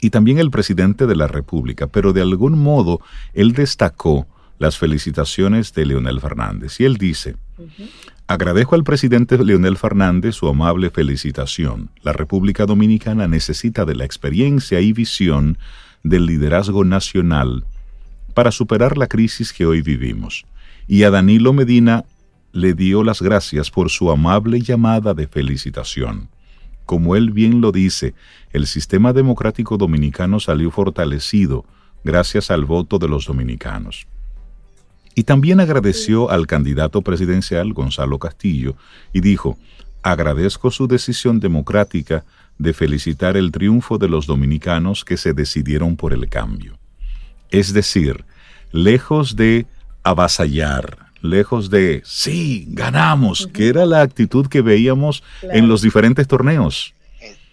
y 0.00 0.10
también 0.10 0.38
el 0.38 0.50
presidente 0.50 1.06
de 1.06 1.14
la 1.14 1.28
República, 1.28 1.86
pero 1.86 2.12
de 2.12 2.22
algún 2.22 2.58
modo 2.58 3.00
él 3.34 3.52
destacó 3.52 4.26
las 4.58 4.78
felicitaciones 4.78 5.72
de 5.74 5.86
Leonel 5.86 6.20
Fernández. 6.20 6.80
Y 6.80 6.84
él 6.84 6.96
dice, 6.96 7.36
agradezco 8.26 8.74
al 8.74 8.84
presidente 8.84 9.42
Leonel 9.42 9.76
Fernández 9.76 10.34
su 10.36 10.48
amable 10.48 10.90
felicitación. 10.90 11.90
La 12.02 12.12
República 12.12 12.66
Dominicana 12.66 13.26
necesita 13.28 13.84
de 13.84 13.94
la 13.94 14.04
experiencia 14.04 14.80
y 14.80 14.92
visión 14.92 15.58
del 16.02 16.26
liderazgo 16.26 16.84
nacional 16.84 17.64
para 18.34 18.50
superar 18.52 18.96
la 18.96 19.06
crisis 19.06 19.52
que 19.52 19.66
hoy 19.66 19.82
vivimos. 19.82 20.46
Y 20.86 21.02
a 21.02 21.10
Danilo 21.10 21.52
Medina 21.52 22.04
le 22.52 22.74
dio 22.74 23.04
las 23.04 23.22
gracias 23.22 23.70
por 23.70 23.90
su 23.90 24.10
amable 24.10 24.60
llamada 24.60 25.14
de 25.14 25.28
felicitación. 25.28 26.28
Como 26.86 27.14
él 27.14 27.30
bien 27.30 27.60
lo 27.60 27.70
dice, 27.70 28.14
el 28.52 28.66
sistema 28.66 29.12
democrático 29.12 29.76
dominicano 29.76 30.40
salió 30.40 30.70
fortalecido 30.70 31.64
gracias 32.02 32.50
al 32.50 32.64
voto 32.64 32.98
de 32.98 33.08
los 33.08 33.26
dominicanos. 33.26 34.06
Y 35.14 35.24
también 35.24 35.60
agradeció 35.60 36.30
al 36.30 36.46
candidato 36.46 37.02
presidencial 37.02 37.72
Gonzalo 37.72 38.18
Castillo 38.18 38.76
y 39.12 39.20
dijo, 39.20 39.58
agradezco 40.02 40.70
su 40.70 40.86
decisión 40.86 41.40
democrática 41.40 42.24
de 42.58 42.72
felicitar 42.72 43.36
el 43.36 43.52
triunfo 43.52 43.98
de 43.98 44.08
los 44.08 44.26
dominicanos 44.26 45.04
que 45.04 45.16
se 45.16 45.32
decidieron 45.32 45.96
por 45.96 46.12
el 46.12 46.28
cambio. 46.28 46.78
Es 47.50 47.72
decir, 47.72 48.24
lejos 48.70 49.34
de 49.34 49.66
avasallar, 50.02 50.98
lejos 51.22 51.70
de, 51.70 52.02
sí, 52.04 52.66
ganamos, 52.68 53.48
que 53.52 53.68
era 53.68 53.86
la 53.86 54.02
actitud 54.02 54.46
que 54.46 54.62
veíamos 54.62 55.22
en 55.42 55.68
los 55.68 55.82
diferentes 55.82 56.28
torneos. 56.28 56.94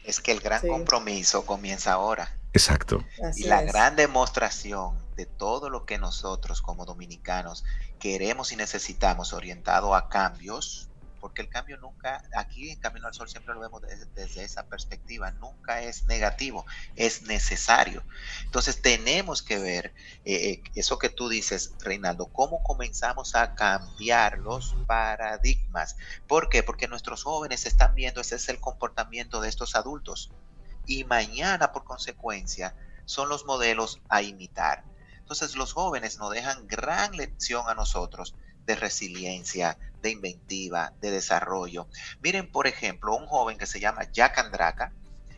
Es, 0.03 0.19
que 0.21 0.31
el 0.31 0.39
gran 0.39 0.65
compromiso 0.65 1.45
comienza 1.45 1.93
ahora. 1.93 2.33
Exacto. 2.53 3.03
y 3.35 3.43
la 3.43 3.61
gran 3.61 3.95
demostración 3.95 5.06
de 5.17 5.25
todo 5.25 5.69
lo 5.69 5.85
que 5.85 5.97
nosotros 5.97 6.61
como 6.61 6.85
dominicanos 6.85 7.65
queremos 7.99 8.51
y 8.51 8.55
necesitamos 8.55 9.33
orientado 9.33 9.95
a 9.95 10.09
cambios, 10.09 10.89
porque 11.19 11.41
el 11.41 11.49
cambio 11.49 11.77
nunca, 11.77 12.21
aquí 12.35 12.69
en 12.69 12.79
Camino 12.79 13.07
al 13.07 13.15
Sol 13.15 13.27
siempre 13.27 13.55
lo 13.55 13.59
vemos 13.59 13.81
desde, 14.13 14.43
esa 14.43 14.67
perspectiva, 14.67 15.31
nunca 15.31 15.81
es 15.81 16.05
negativo, 16.05 16.67
es 16.95 17.23
necesario. 17.23 18.03
Entonces 18.45 18.81
tenemos 18.83 19.41
que 19.41 19.57
ver 19.57 19.95
eh, 20.23 20.51
eh, 20.51 20.63
eso 20.75 20.99
que 20.99 21.09
tú 21.09 21.27
dices, 21.29 21.73
Reinaldo, 21.79 22.27
cómo 22.27 22.61
comenzamos 22.61 23.33
a 23.33 23.55
cambiar 23.55 24.37
los 24.37 24.75
paradigmas. 24.85 25.97
¿Por 26.27 26.49
qué? 26.49 26.61
Porque 26.61 26.87
nuestros 26.87 27.23
jóvenes 27.23 27.65
están 27.65 27.95
viendo 27.95 28.21
ese 28.21 28.35
es 28.35 28.47
el 28.49 28.59
comportamiento 28.59 29.41
de 29.41 29.49
estos 29.49 29.75
adultos 29.75 30.31
y 30.85 31.03
mañana 31.05 31.71
por 31.71 31.83
consecuencia 31.83 32.75
son 33.05 33.29
los 33.29 33.45
modelos 33.45 33.99
a 34.09 34.21
imitar. 34.21 34.83
Entonces 35.27 35.57
los 35.57 35.73
jóvenes 35.73 36.19
nos 36.19 36.31
dejan 36.31 36.67
gran 36.67 37.17
lección 37.17 37.65
a 37.67 37.73
nosotros 37.73 38.33
de 38.65 38.77
resiliencia, 38.77 39.77
de 40.01 40.11
inventiva, 40.11 40.93
de 41.01 41.11
desarrollo. 41.11 41.89
Miren, 42.21 42.49
por 42.49 42.65
ejemplo, 42.65 43.13
un 43.13 43.27
joven 43.27 43.57
que 43.57 43.65
se 43.65 43.81
llama 43.81 44.09
Jack 44.09 44.37
Andraka. 44.37 44.93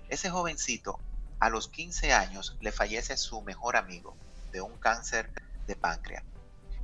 Ese 0.08 0.30
jovencito, 0.30 1.00
a 1.40 1.50
los 1.50 1.70
15 1.70 2.14
años, 2.14 2.56
le 2.62 2.72
fallece 2.72 3.18
su 3.18 3.42
mejor 3.42 3.78
amigo 3.78 4.16
de 4.52 4.62
un 4.62 4.78
cáncer 4.78 5.32
de 5.66 5.76
páncreas. 5.76 6.24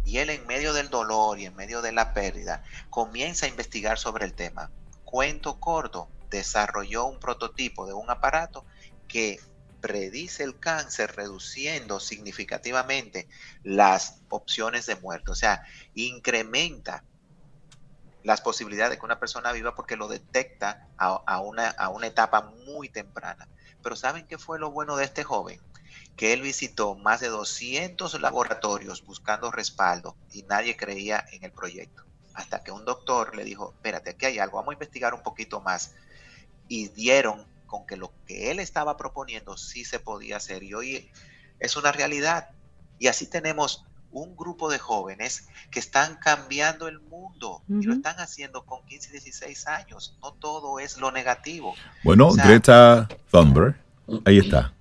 Y 0.04 0.18
él 0.18 0.32
en 0.32 0.48
medio 0.48 0.74
del 0.74 0.90
dolor 0.90 1.38
y 1.38 1.46
en 1.46 1.56
medio 1.56 1.84
de 1.84 1.92
la 1.92 2.12
pérdida 2.16 2.64
comienza 2.90 3.46
a 3.46 3.50
investigar 3.50 4.00
sobre 4.00 4.26
el 4.26 4.34
tema. 4.34 4.72
Cuento 5.04 5.60
corto, 5.60 6.10
desarrolló 6.32 7.06
un 7.06 7.20
prototipo 7.20 7.86
de 7.86 7.94
un 7.94 8.10
aparato 8.10 8.66
que 9.08 9.40
predice 9.86 10.42
el 10.42 10.60
cáncer 10.60 11.16
reduciendo 11.16 12.00
significativamente 12.00 13.28
las 13.62 14.20
opciones 14.30 14.88
de 14.88 14.96
muerte. 14.96 15.30
O 15.30 15.36
sea, 15.36 15.64
incrementa 15.94 17.04
las 18.24 18.42
posibilidades 18.42 18.94
de 18.94 18.98
que 18.98 19.06
una 19.06 19.20
persona 19.20 19.52
viva 19.52 19.76
porque 19.76 19.96
lo 19.96 20.08
detecta 20.08 20.88
a, 20.98 21.40
una, 21.40 21.70
a 21.70 21.90
una 21.90 22.08
etapa 22.08 22.52
muy 22.66 22.90
temprana. 22.90 23.48
Pero 23.84 23.96
¿saben 23.96 24.26
qué 24.26 24.40
fue 24.40 24.58
lo 24.58 24.72
bueno 24.72 24.96
de 24.96 25.06
este 25.06 25.24
joven? 25.24 25.62
Que 26.16 26.34
él 26.34 26.42
visitó 26.42 26.96
más 26.96 27.20
de 27.20 27.28
200 27.28 28.20
laboratorios 28.20 29.06
buscando 29.06 29.52
respaldo 29.52 30.18
y 30.34 30.42
nadie 30.44 30.76
creía 30.76 31.24
en 31.32 31.44
el 31.44 31.52
proyecto. 31.52 32.06
Hasta 32.34 32.64
que 32.64 32.72
un 32.72 32.86
doctor 32.86 33.36
le 33.36 33.44
dijo, 33.44 33.74
espérate, 33.76 34.10
aquí 34.10 34.26
hay 34.26 34.40
algo, 34.40 34.58
vamos 34.58 34.72
a 34.72 34.78
investigar 34.78 35.14
un 35.14 35.22
poquito 35.22 35.62
más. 35.62 35.94
Y 36.68 36.88
dieron 36.88 37.46
con 37.66 37.86
que 37.86 37.98
lo 37.98 38.12
que 38.26 38.52
él 38.52 38.60
estaba 38.60 38.98
proponiendo 38.98 39.58
sí 39.58 39.86
se 39.86 40.00
podía 40.00 40.38
hacer 40.38 40.64
y 40.64 40.74
hoy 40.74 41.10
es 41.60 41.76
una 41.76 41.92
realidad. 41.92 42.50
Y 43.00 43.08
así 43.08 43.28
tenemos 43.28 43.86
un 44.16 44.36
grupo 44.36 44.70
de 44.70 44.80
jóvenes 44.80 45.48
que 45.70 45.80
están 45.80 46.16
cambiando 46.16 46.88
el 46.88 47.02
mundo 47.02 47.62
y 47.68 47.84
lo 47.84 47.94
están 47.94 48.18
haciendo 48.20 48.66
con 48.66 48.86
15 48.86 49.10
y 49.10 49.12
16 49.12 49.68
años. 49.68 50.18
No 50.22 50.32
todo 50.34 50.80
es 50.80 50.98
lo 50.98 51.12
negativo. 51.12 51.76
Bueno, 52.04 52.32
Greta 52.32 53.10
Thunberg, 53.30 53.76
ahí 54.26 54.38
está. 54.38 54.74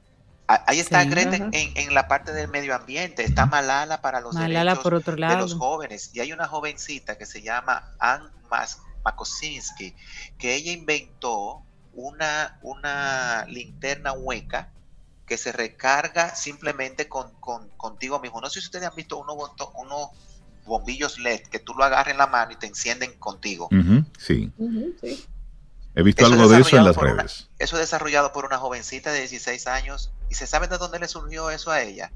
Ahí 0.46 0.78
está 0.78 1.02
Greta 1.04 1.36
en, 1.36 1.52
en, 1.52 1.94
la 1.94 2.06
parte 2.06 2.32
del 2.32 2.48
medio 2.48 2.76
ambiente, 2.76 3.24
está 3.24 3.46
Malala 3.46 4.02
para 4.02 4.20
los 4.20 4.36
derechos 4.36 4.78
por 4.80 4.94
otro 4.94 5.16
lado. 5.16 5.34
de 5.34 5.40
los 5.40 5.54
jóvenes 5.54 6.10
y 6.12 6.20
hay 6.20 6.32
una 6.32 6.46
jovencita 6.46 7.16
que 7.16 7.24
se 7.24 7.42
llama 7.42 7.94
Ann 7.98 8.30
Makosinski 9.04 9.94
que 10.38 10.54
ella 10.54 10.72
inventó 10.72 11.62
una, 11.94 12.58
una 12.62 13.44
linterna 13.46 14.12
hueca 14.12 14.70
que 15.26 15.38
se 15.38 15.52
recarga 15.52 16.34
simplemente 16.34 17.08
con, 17.08 17.32
contigo 17.76 18.20
mismo. 18.20 18.40
No 18.40 18.50
sé 18.50 18.60
si 18.60 18.66
ustedes 18.66 18.88
han 18.88 18.94
visto 18.94 19.16
unos, 19.16 19.36
unos 19.76 20.10
bombillos 20.64 21.18
LED 21.18 21.42
que 21.42 21.58
tú 21.58 21.74
lo 21.74 21.84
agarras 21.84 22.12
en 22.12 22.18
la 22.18 22.26
mano 22.26 22.52
y 22.52 22.56
te 22.56 22.66
encienden 22.66 23.18
contigo. 23.18 23.68
sí. 24.18 24.52
He 25.96 26.02
visto 26.02 26.26
algo 26.26 26.48
de 26.48 26.60
eso 26.60 26.76
en 26.76 26.84
las 26.84 26.96
redes. 26.96 27.48
eso 27.58 27.76
es 27.76 27.80
desarrollado 27.80 28.32
por 28.32 28.44
una 28.44 28.58
jovencita 28.58 29.12
de 29.12 29.20
16 29.20 29.68
años 29.68 30.12
y 30.28 30.34
se 30.34 30.48
sabe 30.48 30.66
de 30.66 30.76
dónde 30.76 30.98
le 30.98 31.06
surgió 31.06 31.50
eso 31.50 31.70
a 31.70 31.82
ella. 31.82 32.10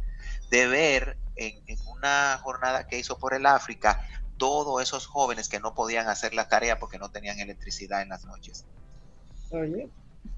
De 0.51 0.67
ver 0.67 1.17
en, 1.37 1.63
en 1.67 1.79
una 1.87 2.41
jornada 2.43 2.89
que 2.89 2.99
hizo 2.99 3.19
por 3.19 3.35
el 3.35 3.47
África 3.47 4.05
todos 4.37 4.83
esos 4.83 5.07
jóvenes 5.07 5.49
que 5.49 5.61
no 5.61 5.75
podían 5.75 6.09
hacer 6.09 6.35
la 6.35 6.49
tarea 6.49 6.79
porque 6.79 6.99
no 6.99 7.11
tenían 7.11 7.39
electricidad 7.39 8.03
en 8.03 8.09
las 8.09 8.25
noches. 8.25 8.65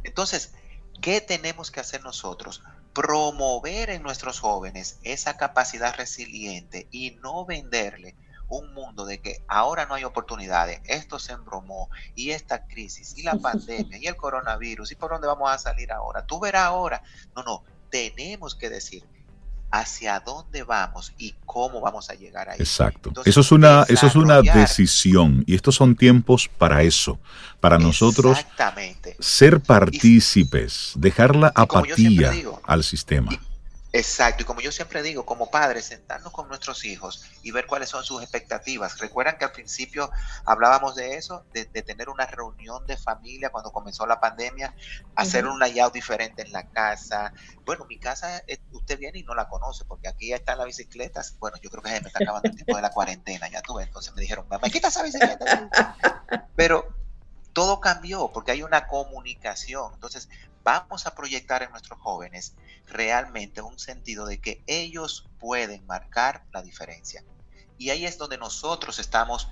Entonces, 0.05 0.55
¿qué 1.01 1.21
tenemos 1.21 1.71
que 1.71 1.81
hacer 1.81 2.03
nosotros? 2.03 2.63
Promover 2.93 3.91
en 3.91 4.03
nuestros 4.03 4.41
jóvenes 4.41 4.99
esa 5.03 5.37
capacidad 5.37 5.95
resiliente 5.97 6.89
y 6.91 7.13
no 7.23 7.45
venderle 7.45 8.15
un 8.49 8.75
mundo 8.75 9.07
de 9.07 9.21
que 9.21 9.43
ahora 9.47 9.87
no 9.87 9.95
hay 9.95 10.05
oportunidades, 10.05 10.81
esto 10.85 11.21
se 11.21 11.33
embromó 11.33 11.89
y 12.17 12.33
esta 12.33 12.67
crisis 12.67 13.17
y 13.17 13.23
la 13.23 13.35
pandemia 13.41 13.99
y 13.99 14.07
el 14.07 14.17
coronavirus 14.17 14.93
y 14.93 14.97
por 14.97 15.11
dónde 15.11 15.29
vamos 15.29 15.51
a 15.51 15.59
salir 15.59 15.93
ahora. 15.93 16.27
Tú 16.27 16.41
verás 16.41 16.65
ahora. 16.65 17.03
No, 17.35 17.43
no, 17.43 17.65
tenemos 17.91 18.55
que 18.55 18.69
decir, 18.69 19.05
hacia 19.71 20.21
dónde 20.21 20.63
vamos 20.63 21.13
y 21.19 21.35
cómo 21.47 21.81
vamos 21.81 22.11
a 22.11 22.15
llegar 22.15 22.49
ahí. 22.49 22.57
Exacto. 22.59 23.13
eso 23.25 23.41
es 23.41 23.53
una, 23.53 23.85
eso 23.89 24.07
es 24.07 24.17
una 24.17 24.43
decisión 24.43 25.45
y 25.47 25.55
estos 25.55 25.77
son 25.77 25.97
tiempos 25.97 26.49
para 26.59 26.83
eso, 26.83 27.19
para 27.61 27.79
nosotros 27.79 28.39
ser 29.19 29.61
partícipes, 29.61 30.93
dejar 30.97 31.37
la 31.37 31.53
apatía 31.55 32.33
al 32.65 32.83
sistema. 32.85 33.33
Exacto, 33.93 34.45
y 34.45 34.47
como 34.47 34.61
yo 34.61 34.71
siempre 34.71 35.03
digo, 35.03 35.27
como 35.27 35.51
padres, 35.51 35.87
sentarnos 35.87 36.33
con 36.33 36.47
nuestros 36.47 36.85
hijos 36.85 37.25
y 37.43 37.51
ver 37.51 37.67
cuáles 37.67 37.89
son 37.89 38.05
sus 38.05 38.23
expectativas. 38.23 38.99
Recuerdan 38.99 39.37
que 39.37 39.45
al 39.45 39.51
principio 39.51 40.11
hablábamos 40.45 40.95
de 40.95 41.17
eso, 41.17 41.45
de, 41.53 41.65
tener 41.65 42.09
una 42.09 42.27
reunión 42.27 42.87
de 42.87 42.97
familia 42.97 43.51
cuando 43.51 43.73
comenzó 43.73 44.07
la 44.07 44.21
pandemia, 44.21 44.77
hacer 45.17 45.45
un 45.47 45.59
layout 45.59 45.93
diferente 45.93 46.43
en 46.43 46.53
la 46.53 46.69
casa. 46.69 47.33
Bueno, 47.65 47.85
mi 47.87 47.99
casa, 47.99 48.45
eh, 48.47 48.59
usted 48.71 48.97
viene 48.97 49.19
y 49.19 49.23
no 49.25 49.35
la 49.35 49.49
conoce, 49.49 49.85
porque 49.85 50.09
aquí 50.09 50.29
ya 50.29 50.37
están 50.37 50.59
las 50.59 50.69
bicicletas. 50.69 51.37
Bueno, 51.41 51.57
yo 51.61 51.69
creo 51.69 51.83
que 51.83 51.91
se 51.91 52.01
me 52.01 52.07
está 52.07 52.21
acabando 52.23 52.49
el 52.49 52.55
tiempo 52.55 52.77
de 52.77 52.83
la 52.83 52.91
cuarentena, 52.91 53.49
ya 53.49 53.61
tuve. 53.61 53.83
Entonces 53.83 54.15
me 54.15 54.21
dijeron, 54.21 54.47
mamá, 54.49 54.69
quita 54.69 54.89
esa 54.89 55.03
bicicleta. 55.03 55.69
Pero 56.55 56.95
todo 57.53 57.81
cambió 57.81 58.31
porque 58.33 58.53
hay 58.53 58.63
una 58.63 58.87
comunicación. 58.87 59.93
Entonces, 59.95 60.29
vamos 60.63 61.07
a 61.07 61.15
proyectar 61.15 61.63
en 61.63 61.71
nuestros 61.71 61.99
jóvenes 62.01 62.55
realmente 62.87 63.63
un 63.63 63.79
sentido 63.79 64.27
de 64.27 64.41
que 64.41 64.63
ellos 64.67 65.29
pueden 65.39 65.87
marcar 65.87 66.45
la 66.53 66.63
diferencia. 66.63 67.25
Y 67.79 67.91
ahí 67.91 68.05
es 68.05 68.19
donde 68.19 68.39
nosotros 68.39 68.99
estamos 68.99 69.49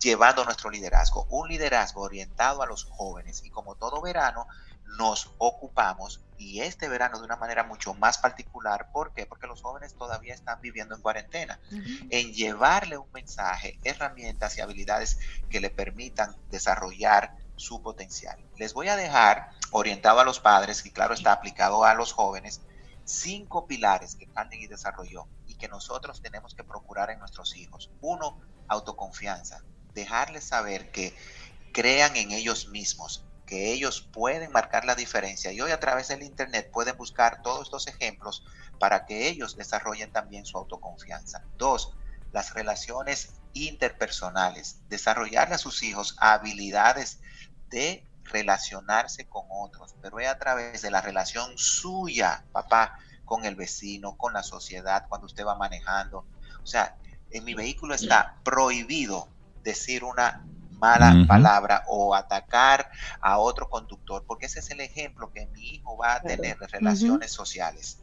llevando 0.00 0.44
nuestro 0.44 0.70
liderazgo, 0.70 1.26
un 1.30 1.48
liderazgo 1.48 2.02
orientado 2.02 2.62
a 2.62 2.66
los 2.66 2.84
jóvenes. 2.84 3.42
Y 3.44 3.50
como 3.50 3.76
todo 3.76 4.02
verano, 4.02 4.46
nos 4.98 5.32
ocupamos 5.38 6.20
y 6.36 6.60
este 6.60 6.88
verano 6.88 7.18
de 7.18 7.24
una 7.24 7.36
manera 7.36 7.62
mucho 7.62 7.94
más 7.94 8.18
particular. 8.18 8.90
¿Por 8.92 9.12
qué? 9.12 9.26
Porque 9.26 9.46
los 9.46 9.62
jóvenes 9.62 9.94
todavía 9.94 10.34
están 10.34 10.60
viviendo 10.60 10.94
en 10.94 11.02
cuarentena. 11.02 11.60
En 12.10 12.32
llevarle 12.32 12.98
un 12.98 13.10
mensaje, 13.12 13.78
herramientas 13.84 14.58
y 14.58 14.60
habilidades 14.60 15.18
que 15.48 15.60
le 15.60 15.70
permitan 15.70 16.34
desarrollar 16.50 17.36
su 17.56 17.82
potencial. 17.82 18.38
Les 18.56 18.74
voy 18.74 18.88
a 18.88 18.96
dejar, 18.96 19.50
orientado 19.70 20.20
a 20.20 20.24
los 20.24 20.40
padres, 20.40 20.84
y 20.86 20.90
claro 20.90 21.14
está 21.14 21.32
aplicado 21.32 21.84
a 21.84 21.94
los 21.94 22.12
jóvenes, 22.12 22.60
cinco 23.04 23.66
pilares 23.66 24.14
que 24.14 24.26
Carnegie 24.26 24.68
desarrolló 24.68 25.26
y 25.46 25.54
que 25.56 25.68
nosotros 25.68 26.20
tenemos 26.22 26.54
que 26.54 26.64
procurar 26.64 27.10
en 27.10 27.18
nuestros 27.18 27.56
hijos. 27.56 27.90
Uno, 28.00 28.40
autoconfianza. 28.68 29.62
Dejarles 29.94 30.44
saber 30.44 30.90
que 30.90 31.14
crean 31.72 32.16
en 32.16 32.32
ellos 32.32 32.68
mismos, 32.68 33.24
que 33.46 33.72
ellos 33.72 34.08
pueden 34.12 34.50
marcar 34.52 34.84
la 34.84 34.94
diferencia 34.94 35.52
y 35.52 35.60
hoy 35.60 35.72
a 35.72 35.80
través 35.80 36.08
del 36.08 36.22
Internet 36.22 36.70
pueden 36.72 36.96
buscar 36.96 37.42
todos 37.42 37.62
estos 37.62 37.86
ejemplos 37.86 38.44
para 38.78 39.04
que 39.04 39.28
ellos 39.28 39.56
desarrollen 39.56 40.10
también 40.10 40.46
su 40.46 40.56
autoconfianza. 40.56 41.44
Dos, 41.58 41.94
las 42.32 42.54
relaciones 42.54 43.34
interpersonales, 43.52 44.78
desarrollarle 44.88 45.56
a 45.56 45.58
sus 45.58 45.82
hijos 45.82 46.16
habilidades 46.18 47.20
de 47.72 48.06
relacionarse 48.24 49.26
con 49.26 49.44
otros, 49.50 49.96
pero 50.00 50.20
es 50.20 50.28
a 50.28 50.38
través 50.38 50.82
de 50.82 50.90
la 50.90 51.00
relación 51.00 51.58
suya, 51.58 52.44
papá, 52.52 52.96
con 53.24 53.44
el 53.44 53.56
vecino, 53.56 54.16
con 54.16 54.32
la 54.32 54.42
sociedad, 54.42 55.06
cuando 55.08 55.26
usted 55.26 55.44
va 55.44 55.56
manejando. 55.56 56.24
O 56.62 56.66
sea, 56.66 56.96
en 57.30 57.44
mi 57.44 57.54
vehículo 57.54 57.94
está 57.94 58.36
prohibido 58.44 59.28
decir 59.64 60.04
una 60.04 60.44
mala 60.70 61.14
palabra 61.28 61.84
o 61.86 62.14
atacar 62.14 62.90
a 63.20 63.38
otro 63.38 63.70
conductor, 63.70 64.24
porque 64.26 64.46
ese 64.46 64.58
es 64.58 64.70
el 64.70 64.80
ejemplo 64.80 65.32
que 65.32 65.46
mi 65.46 65.74
hijo 65.74 65.96
va 65.96 66.16
a 66.16 66.20
tener 66.20 66.58
de 66.58 66.66
relaciones 66.66 67.32
sociales. 67.32 67.98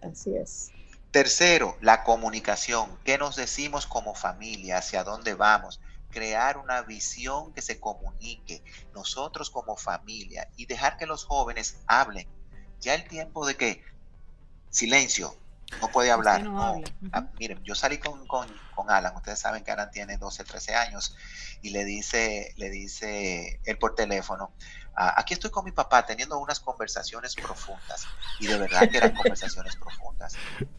Así 0.00 0.34
es. 0.36 0.70
Tercero, 1.10 1.76
la 1.80 2.04
comunicación. 2.04 2.96
¿Qué 3.04 3.18
nos 3.18 3.34
decimos 3.34 3.86
como 3.86 4.14
familia? 4.14 4.78
¿Hacia 4.78 5.02
dónde 5.04 5.34
vamos? 5.34 5.80
Crear 6.10 6.58
una 6.58 6.82
visión 6.82 7.52
que 7.52 7.62
se 7.62 7.80
comunique 7.80 8.62
nosotros 8.94 9.50
como 9.50 9.76
familia 9.76 10.48
y 10.56 10.66
dejar 10.66 10.96
que 10.96 11.06
los 11.06 11.24
jóvenes 11.24 11.78
hablen. 11.86 12.28
Ya 12.80 12.94
el 12.94 13.06
tiempo 13.08 13.46
de 13.46 13.56
que 13.56 13.82
silencio, 14.70 15.36
no 15.80 15.88
puede 15.88 16.10
hablar. 16.10 16.42
No, 16.42 16.80
ah, 17.12 17.26
miren, 17.38 17.62
yo 17.62 17.74
salí 17.74 17.98
con, 17.98 18.26
con, 18.26 18.48
con, 18.74 18.90
Alan, 18.90 19.14
ustedes 19.16 19.38
saben 19.38 19.62
que 19.62 19.70
Alan 19.70 19.90
tiene 19.90 20.16
12, 20.16 20.44
13 20.44 20.74
años 20.74 21.16
y 21.60 21.70
le 21.70 21.84
dice, 21.84 22.54
le 22.56 22.70
dice 22.70 23.60
él 23.64 23.78
por 23.78 23.94
teléfono, 23.94 24.52
ah, 24.94 25.14
aquí 25.16 25.34
estoy 25.34 25.50
con 25.50 25.64
mi 25.64 25.72
papá 25.72 26.06
teniendo 26.06 26.38
unas 26.38 26.60
conversaciones 26.60 27.34
profundas 27.34 28.06
y 28.40 28.46
de 28.46 28.58
verdad 28.58 28.88
que 28.90 28.96
eran 28.96 29.14
conversaciones 29.14 29.76
profundas, 29.76 30.34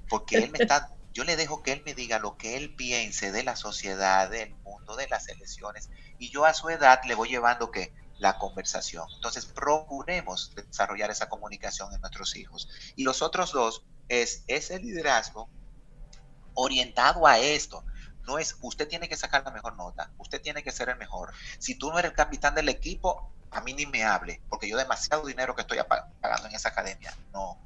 porque 0.09 0.37
él 0.37 0.51
me 0.51 0.59
está 0.59 0.91
yo 1.19 1.25
le 1.25 1.35
dejo 1.35 1.61
que 1.63 1.73
él 1.73 1.83
me 1.85 1.93
diga 1.93 2.17
lo 2.17 2.37
que 2.37 2.55
él 2.55 2.73
piense 2.73 3.33
de 3.33 3.43
la 3.43 3.57
sociedad, 3.57 4.29
del 4.29 4.55
mundo, 4.63 4.95
de 4.95 5.09
las 5.09 5.27
elecciones, 5.27 5.89
y 6.17 6.29
yo 6.29 6.45
a 6.45 6.53
su 6.53 6.69
edad 6.69 7.01
le 7.05 7.13
voy 7.13 7.27
llevando 7.27 7.71
que 7.71 7.93
la 8.19 8.37
conversación. 8.37 9.05
Entonces, 9.15 9.45
procuremos 9.45 10.55
desarrollar 10.55 11.11
esa 11.11 11.27
comunicación 11.27 11.93
en 11.93 11.99
nuestros 11.99 12.37
hijos. 12.37 12.69
Y 12.95 13.03
los 13.03 13.21
otros 13.21 13.51
dos 13.51 13.83
es 14.07 14.45
ese 14.47 14.79
liderazgo 14.79 15.49
orientado 16.53 17.27
a 17.27 17.37
esto. 17.37 17.83
No 18.25 18.39
es 18.39 18.55
usted 18.61 18.87
tiene 18.87 19.09
que 19.09 19.17
sacar 19.17 19.43
la 19.43 19.51
mejor 19.51 19.75
nota, 19.75 20.13
usted 20.19 20.41
tiene 20.41 20.63
que 20.63 20.71
ser 20.71 20.87
el 20.87 20.95
mejor. 20.95 21.33
Si 21.57 21.75
tú 21.75 21.91
no 21.91 21.99
eres 21.99 22.11
el 22.11 22.15
capitán 22.15 22.55
del 22.55 22.69
equipo, 22.69 23.29
a 23.51 23.59
mí 23.59 23.73
ni 23.73 23.85
me 23.85 24.05
hable, 24.05 24.41
porque 24.47 24.69
yo 24.69 24.77
demasiado 24.77 25.25
dinero 25.25 25.53
que 25.53 25.63
estoy 25.63 25.79
pagando 26.21 26.47
en 26.47 26.55
esa 26.55 26.69
academia. 26.69 27.13
No. 27.33 27.59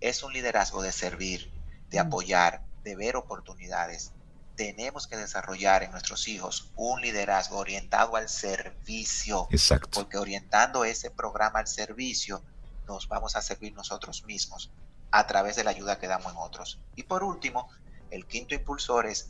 Es 0.00 0.22
un 0.22 0.32
liderazgo 0.32 0.80
de 0.80 0.90
servir, 0.90 1.52
de 1.92 2.00
apoyar, 2.00 2.62
de 2.82 2.96
ver 2.96 3.16
oportunidades. 3.16 4.12
Tenemos 4.56 5.06
que 5.06 5.16
desarrollar 5.16 5.82
en 5.82 5.92
nuestros 5.92 6.26
hijos 6.26 6.72
un 6.74 7.00
liderazgo 7.00 7.58
orientado 7.58 8.16
al 8.16 8.28
servicio. 8.28 9.46
Exacto. 9.50 9.88
Porque 9.92 10.18
orientando 10.18 10.84
ese 10.84 11.10
programa 11.10 11.60
al 11.60 11.68
servicio, 11.68 12.42
nos 12.88 13.08
vamos 13.08 13.36
a 13.36 13.42
servir 13.42 13.74
nosotros 13.74 14.24
mismos 14.24 14.72
a 15.10 15.26
través 15.26 15.56
de 15.56 15.64
la 15.64 15.70
ayuda 15.70 15.98
que 15.98 16.08
damos 16.08 16.32
en 16.32 16.38
otros. 16.38 16.80
Y 16.96 17.04
por 17.04 17.22
último, 17.22 17.68
el 18.10 18.26
quinto 18.26 18.54
impulsor 18.54 19.06
es 19.06 19.28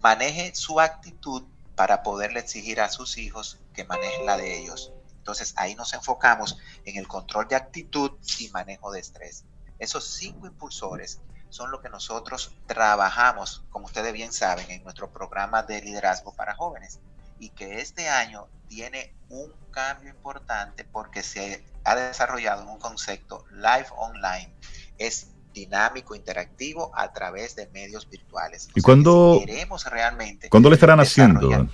maneje 0.00 0.54
su 0.54 0.80
actitud 0.80 1.44
para 1.74 2.02
poderle 2.02 2.40
exigir 2.40 2.80
a 2.80 2.88
sus 2.88 3.18
hijos 3.18 3.58
que 3.74 3.84
manejen 3.84 4.26
la 4.26 4.36
de 4.36 4.58
ellos. 4.58 4.92
Entonces 5.18 5.54
ahí 5.56 5.74
nos 5.74 5.92
enfocamos 5.92 6.58
en 6.84 6.96
el 6.96 7.08
control 7.08 7.48
de 7.48 7.56
actitud 7.56 8.12
y 8.38 8.48
manejo 8.48 8.92
de 8.92 9.00
estrés. 9.00 9.44
Esos 9.78 10.04
cinco 10.04 10.46
impulsores 10.46 11.20
son 11.52 11.70
lo 11.70 11.82
que 11.82 11.90
nosotros 11.90 12.54
trabajamos, 12.66 13.62
como 13.68 13.84
ustedes 13.84 14.12
bien 14.14 14.32
saben, 14.32 14.70
en 14.70 14.82
nuestro 14.84 15.10
programa 15.10 15.62
de 15.62 15.82
liderazgo 15.82 16.32
para 16.34 16.54
jóvenes. 16.54 16.98
Y 17.38 17.50
que 17.50 17.80
este 17.80 18.08
año 18.08 18.46
tiene 18.68 19.14
un 19.28 19.52
cambio 19.70 20.08
importante 20.08 20.84
porque 20.84 21.22
se 21.22 21.62
ha 21.84 21.94
desarrollado 21.94 22.66
un 22.66 22.78
concepto 22.78 23.44
live 23.50 23.86
online. 23.96 24.50
Es 24.96 25.28
dinámico, 25.52 26.14
interactivo 26.14 26.90
a 26.96 27.12
través 27.12 27.54
de 27.54 27.66
medios 27.68 28.08
virtuales. 28.08 28.70
¿Y 28.74 28.80
cuándo 28.80 29.42
queremos 29.44 29.84
realmente? 29.84 30.48
¿Cuándo 30.48 30.70
le 30.70 30.76
estarán 30.76 31.00
haciendo? 31.00 31.68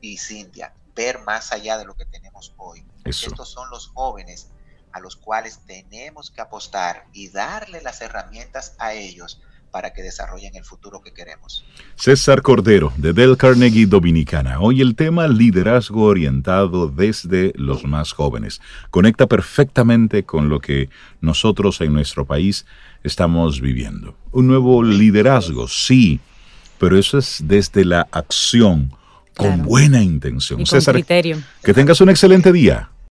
y 0.00 0.18
Cintia, 0.18 0.74
ver 0.94 1.20
más 1.20 1.52
allá 1.52 1.78
de 1.78 1.84
lo 1.84 1.94
que 1.94 2.04
tenemos 2.04 2.52
hoy. 2.56 2.84
Estos 3.04 3.48
son 3.48 3.70
los 3.70 3.88
jóvenes 3.88 4.48
a 4.92 5.00
los 5.00 5.16
cuales 5.16 5.60
tenemos 5.66 6.30
que 6.30 6.40
apostar 6.40 7.06
y 7.12 7.30
darle 7.30 7.82
las 7.82 8.00
herramientas 8.02 8.76
a 8.78 8.92
ellos 8.92 9.42
para 9.72 9.92
que 9.92 10.02
desarrollen 10.02 10.54
el 10.54 10.64
futuro 10.64 11.00
que 11.02 11.12
queremos. 11.12 11.64
César 11.96 12.42
Cordero, 12.42 12.92
de 12.96 13.12
Del 13.12 13.36
Carnegie 13.36 13.86
Dominicana. 13.86 14.60
Hoy 14.60 14.82
el 14.82 14.94
tema 14.94 15.26
liderazgo 15.26 16.04
orientado 16.04 16.88
desde 16.88 17.52
los 17.56 17.84
más 17.84 18.12
jóvenes. 18.12 18.60
Conecta 18.90 19.26
perfectamente 19.26 20.22
con 20.24 20.50
lo 20.50 20.60
que 20.60 20.90
nosotros 21.20 21.80
en 21.80 21.94
nuestro 21.94 22.26
país 22.26 22.66
estamos 23.02 23.60
viviendo. 23.60 24.14
Un 24.30 24.46
nuevo 24.46 24.82
liderazgo, 24.84 25.66
sí, 25.66 26.20
pero 26.78 26.98
eso 26.98 27.18
es 27.18 27.40
desde 27.42 27.84
la 27.84 28.06
acción, 28.12 28.92
con 29.34 29.62
buena 29.62 30.02
intención. 30.02 30.64
César, 30.66 31.02
que 31.02 31.74
tengas 31.74 32.00
un 32.02 32.10
excelente 32.10 32.52
día. 32.52 32.92